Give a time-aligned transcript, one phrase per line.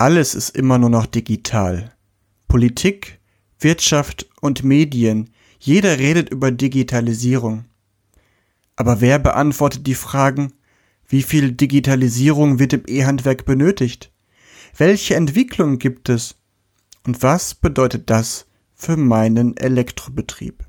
[0.00, 1.92] Alles ist immer nur noch digital.
[2.48, 3.20] Politik,
[3.58, 7.66] Wirtschaft und Medien, jeder redet über Digitalisierung.
[8.76, 10.54] Aber wer beantwortet die Fragen,
[11.06, 14.10] wie viel Digitalisierung wird im E-Handwerk benötigt?
[14.74, 16.36] Welche Entwicklung gibt es?
[17.04, 20.64] Und was bedeutet das für meinen Elektrobetrieb?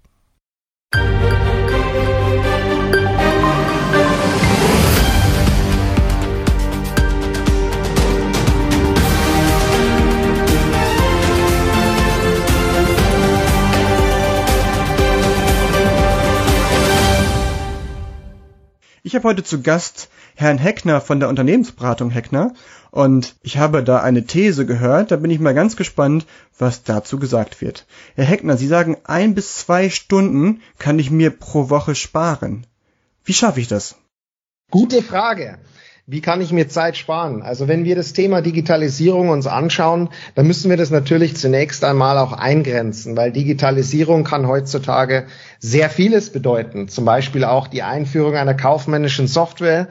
[19.04, 22.54] Ich habe heute zu Gast Herrn Heckner von der Unternehmensberatung Heckner
[22.92, 26.28] und ich habe da eine These gehört, da bin ich mal ganz gespannt,
[26.60, 27.88] was dazu gesagt wird.
[28.14, 32.68] Herr Heckner, Sie sagen, ein bis zwei Stunden kann ich mir pro Woche sparen.
[33.24, 33.96] Wie schaffe ich das?
[34.70, 35.58] Gute Frage.
[36.08, 37.44] Wie kann ich mir Zeit sparen?
[37.44, 42.18] Also wenn wir das Thema Digitalisierung uns anschauen, dann müssen wir das natürlich zunächst einmal
[42.18, 45.28] auch eingrenzen, weil Digitalisierung kann heutzutage
[45.60, 46.88] sehr vieles bedeuten.
[46.88, 49.90] Zum Beispiel auch die Einführung einer kaufmännischen Software,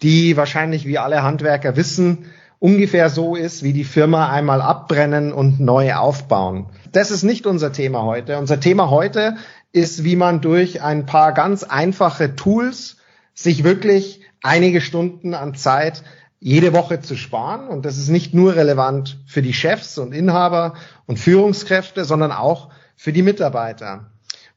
[0.00, 2.24] die wahrscheinlich, wie alle Handwerker wissen,
[2.58, 6.70] ungefähr so ist, wie die Firma einmal abbrennen und neu aufbauen.
[6.92, 8.38] Das ist nicht unser Thema heute.
[8.38, 9.36] Unser Thema heute
[9.72, 12.96] ist, wie man durch ein paar ganz einfache Tools
[13.34, 16.02] sich wirklich einige Stunden an Zeit
[16.40, 17.68] jede Woche zu sparen.
[17.68, 20.74] Und das ist nicht nur relevant für die Chefs und Inhaber
[21.06, 24.10] und Führungskräfte, sondern auch für die Mitarbeiter.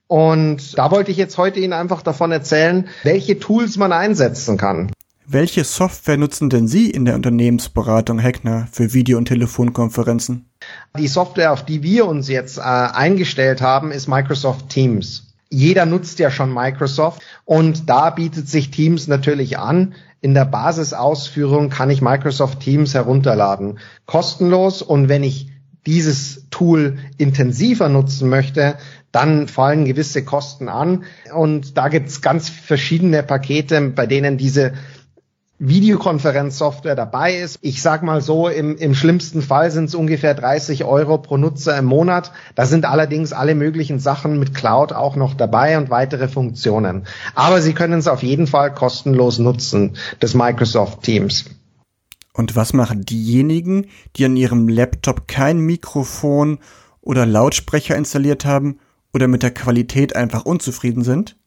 [0.08, 4.92] Und da wollte ich jetzt heute Ihnen einfach davon erzählen, welche Tools man einsetzen kann.
[5.26, 10.50] Welche Software nutzen denn Sie in der Unternehmensberatung Heckner für Video- und Telefonkonferenzen?
[10.98, 16.18] Die Software, auf die wir uns jetzt äh, eingestellt haben, ist Microsoft Teams jeder nutzt
[16.18, 19.94] ja schon Microsoft und da bietet sich Teams natürlich an.
[20.20, 23.78] In der Basisausführung kann ich Microsoft Teams herunterladen.
[24.08, 25.52] Kostenlos und wenn ich
[25.86, 28.78] dieses Tool intensiver nutzen möchte,
[29.12, 31.04] dann fallen gewisse Kosten an.
[31.36, 34.74] Und da gibt's ganz verschiedene Pakete, bei denen diese
[35.68, 37.58] Videokonferenzsoftware dabei ist.
[37.62, 41.78] Ich sag mal so, im, im schlimmsten Fall sind es ungefähr 30 Euro pro Nutzer
[41.78, 42.34] im Monat.
[42.56, 47.08] Da sind allerdings alle möglichen Sachen mit Cloud auch noch dabei und weitere Funktionen.
[47.34, 51.46] Aber Sie können es auf jeden Fall kostenlos nutzen, das Microsoft Teams.
[52.34, 53.88] Und was machen diejenigen,
[54.18, 56.60] die an ihrem Laptop kein Mikrofon
[57.00, 58.80] oder Lautsprecher installiert haben
[59.14, 61.38] oder mit der Qualität einfach unzufrieden sind?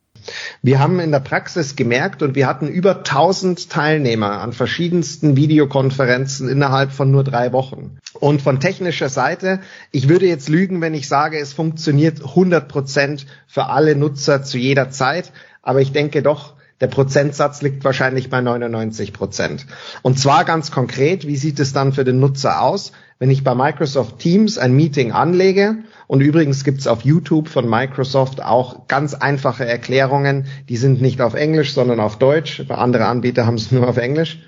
[0.62, 6.48] Wir haben in der Praxis gemerkt und wir hatten über 1000 Teilnehmer an verschiedensten Videokonferenzen
[6.48, 7.98] innerhalb von nur drei Wochen.
[8.14, 9.60] Und von technischer Seite,
[9.92, 14.59] ich würde jetzt lügen, wenn ich sage, es funktioniert 100 Prozent für alle Nutzer zu
[14.59, 15.32] jeder Zeit.
[15.62, 19.66] Aber ich denke doch, der Prozentsatz liegt wahrscheinlich bei 99 Prozent.
[20.03, 23.54] Und zwar ganz konkret, wie sieht es dann für den Nutzer aus, wenn ich bei
[23.54, 25.78] Microsoft Teams ein Meeting anlege?
[26.06, 30.47] Und übrigens gibt's auf YouTube von Microsoft auch ganz einfache Erklärungen.
[30.69, 32.62] Die sind nicht auf Englisch, sondern auf Deutsch.
[32.69, 34.38] Andere Anbieter haben es nur auf Englisch.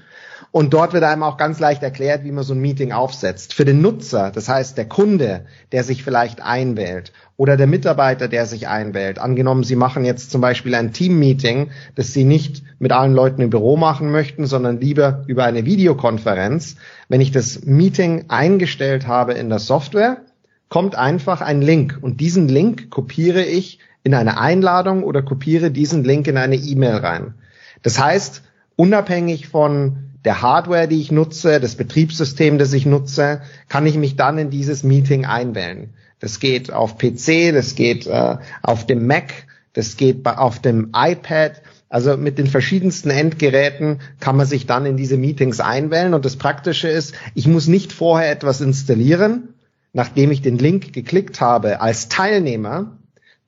[0.51, 3.53] Und dort wird einem auch ganz leicht erklärt, wie man so ein Meeting aufsetzt.
[3.53, 8.47] Für den Nutzer, das heißt der Kunde, der sich vielleicht einwählt oder der Mitarbeiter, der
[8.47, 9.19] sich einwählt.
[9.19, 13.51] Angenommen, Sie machen jetzt zum Beispiel ein Team-Meeting, das Sie nicht mit allen Leuten im
[13.51, 16.77] Büro machen möchten, sondern lieber über eine Videokonferenz.
[17.09, 20.23] Wenn ich das Meeting eingestellt habe in der Software,
[20.71, 26.05] kommt einfach ein Link und diesen Link kopiere ich in eine Einladung oder kopiere diesen
[26.05, 27.35] Link in eine E-Mail rein.
[27.83, 28.43] Das heißt,
[28.77, 34.17] unabhängig von der Hardware, die ich nutze, das Betriebssystem, das ich nutze, kann ich mich
[34.17, 35.95] dann in dieses Meeting einwählen.
[36.21, 39.33] Das geht auf PC, das geht äh, auf dem Mac,
[39.73, 41.63] das geht auf dem iPad.
[41.89, 46.15] Also mit den verschiedensten Endgeräten kann man sich dann in diese Meetings einwählen.
[46.15, 49.55] Und das Praktische ist, ich muss nicht vorher etwas installieren,
[49.93, 52.98] nachdem ich den Link geklickt habe als Teilnehmer,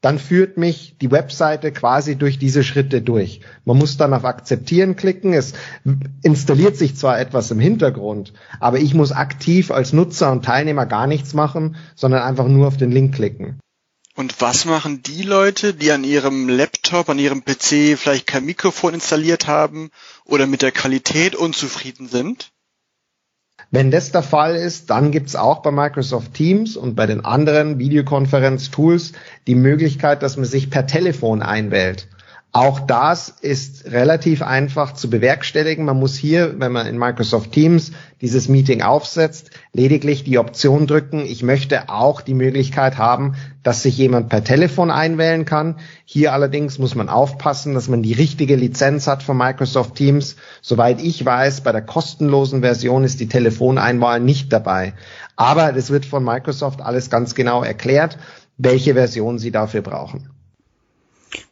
[0.00, 3.40] dann führt mich die Webseite quasi durch diese Schritte durch.
[3.64, 5.34] Man muss dann auf Akzeptieren klicken.
[5.34, 5.52] Es
[6.22, 11.06] installiert sich zwar etwas im Hintergrund, aber ich muss aktiv als Nutzer und Teilnehmer gar
[11.06, 13.60] nichts machen, sondern einfach nur auf den Link klicken.
[14.16, 18.94] Und was machen die Leute, die an ihrem Laptop, an ihrem PC vielleicht kein Mikrofon
[18.94, 19.90] installiert haben
[20.24, 22.52] oder mit der Qualität unzufrieden sind?
[23.72, 27.24] Wenn das der Fall ist, dann gibt es auch bei Microsoft Teams und bei den
[27.24, 29.12] anderen Videokonferenz-Tools
[29.46, 32.08] die Möglichkeit, dass man sich per Telefon einwählt.
[32.52, 35.84] Auch das ist relativ einfach zu bewerkstelligen.
[35.84, 41.20] Man muss hier, wenn man in Microsoft Teams dieses Meeting aufsetzt, lediglich die Option drücken.
[41.20, 45.76] Ich möchte auch die Möglichkeit haben, dass sich jemand per Telefon einwählen kann.
[46.04, 50.34] Hier allerdings muss man aufpassen, dass man die richtige Lizenz hat von Microsoft Teams.
[50.60, 54.94] Soweit ich weiß, bei der kostenlosen Version ist die Telefoneinwahl nicht dabei.
[55.36, 58.18] Aber es wird von Microsoft alles ganz genau erklärt,
[58.58, 60.30] welche Version sie dafür brauchen.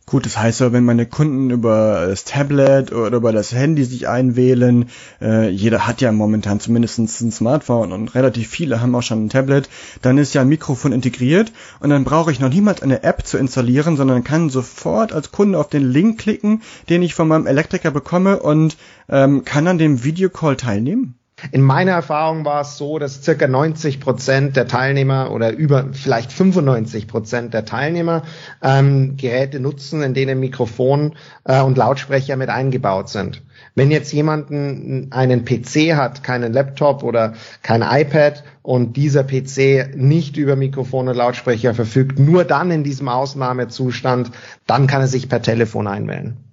[0.06, 4.08] Gut, das heißt aber, wenn meine Kunden über das Tablet oder über das Handy sich
[4.08, 4.88] einwählen,
[5.20, 9.28] äh, jeder hat ja momentan zumindest ein Smartphone und relativ viele haben auch schon ein
[9.28, 9.68] Tablet,
[10.00, 13.36] dann ist ja ein Mikrofon integriert und dann brauche ich noch niemals eine App zu
[13.36, 17.90] installieren, sondern kann sofort als Kunde auf den Link klicken, den ich von meinem Elektriker
[17.90, 18.78] bekomme und
[19.10, 21.17] ähm, kann an dem Videocall teilnehmen.
[21.52, 26.32] In meiner Erfahrung war es so, dass circa 90 Prozent der Teilnehmer oder über vielleicht
[26.32, 28.22] 95 Prozent der Teilnehmer
[28.60, 31.14] ähm, Geräte nutzen, in denen Mikrofon
[31.44, 33.42] äh, und Lautsprecher mit eingebaut sind.
[33.76, 40.36] Wenn jetzt jemanden einen PC hat, keinen Laptop oder kein iPad und dieser PC nicht
[40.36, 44.32] über Mikrofon und Lautsprecher verfügt, nur dann in diesem Ausnahmezustand,
[44.66, 46.47] dann kann er sich per Telefon einwählen.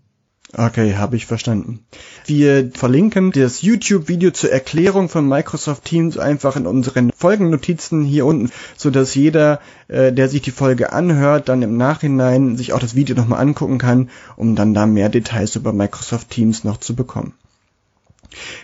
[0.53, 1.79] Okay, habe ich verstanden.
[2.25, 8.51] Wir verlinken das YouTube-Video zur Erklärung von Microsoft Teams einfach in unseren Folgennotizen hier unten,
[8.77, 12.95] so dass jeder, äh, der sich die Folge anhört, dann im Nachhinein sich auch das
[12.95, 17.33] Video nochmal angucken kann, um dann da mehr Details über Microsoft Teams noch zu bekommen.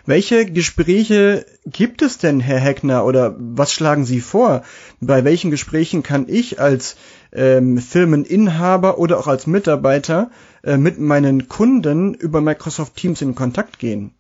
[0.06, 4.64] Welche Gespräche gibt es denn, Herr Heckner, oder was schlagen Sie vor?
[5.00, 6.96] Bei welchen Gesprächen kann ich als
[7.34, 10.32] ähm, Firmeninhaber oder auch als Mitarbeiter
[10.64, 14.14] äh, mit meinen Kunden über Microsoft Teams in Kontakt gehen?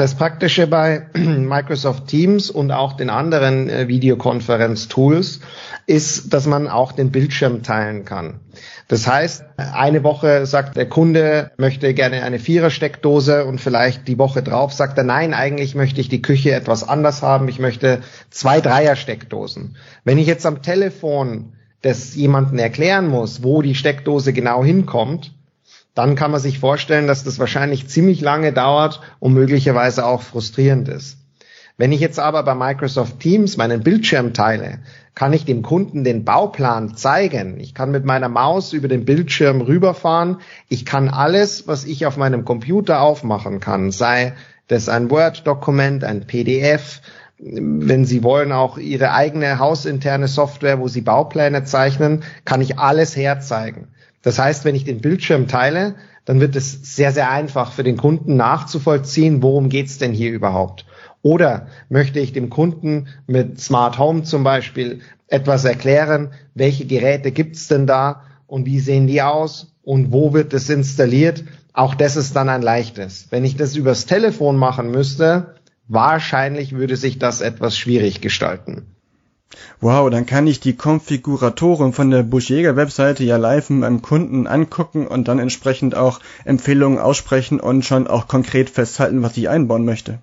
[0.00, 5.40] Das Praktische bei Microsoft Teams und auch den anderen äh, Videokonferenz-Tools
[5.84, 8.40] ist, dass man auch den Bildschirm teilen kann.
[8.88, 14.42] Das heißt, eine Woche sagt der Kunde, möchte gerne eine Vierer-Steckdose und vielleicht die Woche
[14.42, 17.46] drauf sagt er, nein, eigentlich möchte ich die Küche etwas anders haben.
[17.48, 18.00] Ich möchte
[18.30, 19.76] zwei Dreier-Steckdosen.
[20.04, 25.34] Wenn ich jetzt am Telefon das jemanden erklären muss, wo die Steckdose genau hinkommt,
[25.94, 30.88] dann kann man sich vorstellen, dass das wahrscheinlich ziemlich lange dauert und möglicherweise auch frustrierend
[30.88, 31.18] ist.
[31.76, 34.80] Wenn ich jetzt aber bei Microsoft Teams meinen Bildschirm teile,
[35.14, 37.58] kann ich dem Kunden den Bauplan zeigen.
[37.58, 40.38] Ich kann mit meiner Maus über den Bildschirm rüberfahren.
[40.68, 44.34] Ich kann alles, was ich auf meinem Computer aufmachen kann, sei
[44.68, 47.00] das ein Word-Dokument, ein PDF,
[47.38, 53.16] wenn Sie wollen, auch Ihre eigene hausinterne Software, wo Sie Baupläne zeichnen, kann ich alles
[53.16, 53.88] herzeigen.
[54.22, 55.94] Das heißt, wenn ich den Bildschirm teile,
[56.24, 60.84] dann wird es sehr, sehr einfach für den Kunden nachzuvollziehen, worum geht's denn hier überhaupt.
[61.22, 67.68] Oder möchte ich dem Kunden mit Smart Home zum Beispiel etwas erklären, welche Geräte gibt's
[67.68, 71.44] denn da und wie sehen die aus und wo wird es installiert?
[71.72, 73.28] Auch das ist dann ein leichtes.
[73.30, 75.54] Wenn ich das übers Telefon machen müsste,
[75.88, 78.86] wahrscheinlich würde sich das etwas schwierig gestalten.
[79.80, 84.46] Wow, dann kann ich die Konfiguratoren von der Buschjäger Webseite ja live mit meinem Kunden
[84.46, 89.84] angucken und dann entsprechend auch Empfehlungen aussprechen und schon auch konkret festhalten, was ich einbauen
[89.84, 90.20] möchte.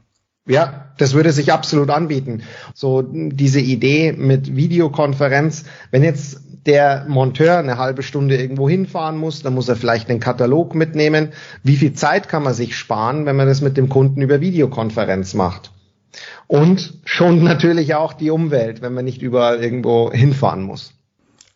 [0.47, 2.43] Ja, das würde sich absolut anbieten.
[2.73, 9.41] So diese Idee mit Videokonferenz, wenn jetzt der Monteur eine halbe Stunde irgendwo hinfahren muss,
[9.41, 11.29] dann muss er vielleicht einen Katalog mitnehmen.
[11.63, 15.33] Wie viel Zeit kann man sich sparen, wenn man das mit dem Kunden über Videokonferenz
[15.33, 15.71] macht?
[16.47, 20.93] Und schon natürlich auch die Umwelt, wenn man nicht überall irgendwo hinfahren muss.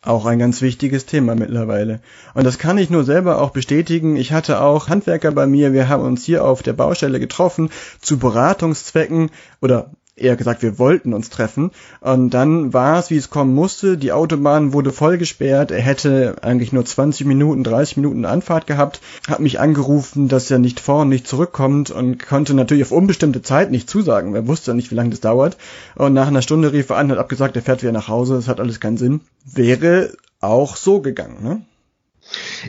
[0.04, 2.00] Auch ein ganz wichtiges Thema mittlerweile.
[2.34, 4.16] Und das kann ich nur selber auch bestätigen.
[4.16, 5.72] Ich hatte auch Handwerker bei mir.
[5.72, 7.70] Wir haben uns hier auf der Baustelle getroffen
[8.00, 11.70] zu Beratungszwecken oder eher gesagt, wir wollten uns treffen.
[12.00, 13.96] Und dann war es, wie es kommen musste.
[13.96, 15.70] Die Autobahn wurde voll gesperrt.
[15.70, 19.00] Er hätte eigentlich nur 20 Minuten, 30 Minuten Anfahrt gehabt.
[19.28, 23.42] Hat mich angerufen, dass er nicht vor und nicht zurückkommt und konnte natürlich auf unbestimmte
[23.42, 24.34] Zeit nicht zusagen.
[24.34, 25.56] Er wusste nicht, wie lange das dauert.
[25.94, 28.34] Und nach einer Stunde rief er an, hat abgesagt, er fährt wieder nach Hause.
[28.34, 29.20] Das hat alles keinen Sinn.
[29.44, 31.62] Wäre auch so gegangen, ne?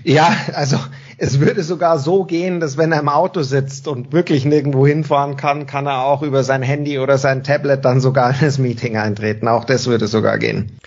[0.03, 0.77] Ja, also
[1.23, 5.37] es würde sogar so gehen, dass wenn er im Auto sitzt und wirklich nirgendwo hinfahren
[5.37, 8.97] kann, kann er auch über sein Handy oder sein Tablet dann sogar in das Meeting
[8.97, 9.47] eintreten.
[9.47, 10.79] Auch das würde sogar gehen.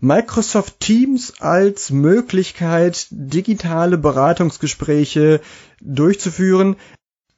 [0.00, 5.40] Microsoft Teams als Möglichkeit, digitale Beratungsgespräche
[5.80, 6.74] durchzuführen.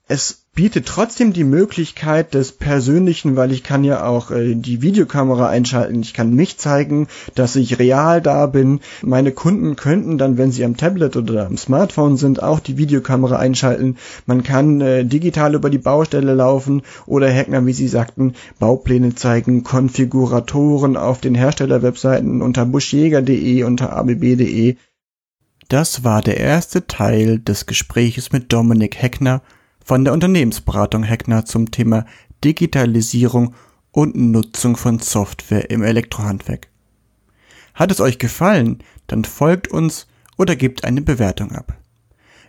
[0.08, 5.48] Es bietet trotzdem die Möglichkeit des Persönlichen, weil ich kann ja auch äh, die Videokamera
[5.48, 6.00] einschalten.
[6.00, 8.80] Ich kann mich zeigen, dass ich real da bin.
[9.02, 13.36] Meine Kunden könnten dann, wenn sie am Tablet oder am Smartphone sind, auch die Videokamera
[13.36, 13.98] einschalten.
[14.24, 19.62] Man kann äh, digital über die Baustelle laufen oder Hackner, wie Sie sagten, Baupläne zeigen,
[19.62, 24.76] Konfiguratoren auf den Herstellerwebseiten unter buschjäger.de, unter abb.de
[25.68, 29.42] Das war der erste Teil des Gespräches mit Dominik Heckner
[29.86, 32.06] von der Unternehmensberatung Heckner zum Thema
[32.42, 33.54] Digitalisierung
[33.92, 36.66] und Nutzung von Software im Elektrohandwerk.
[37.72, 41.78] Hat es euch gefallen, dann folgt uns oder gebt eine Bewertung ab.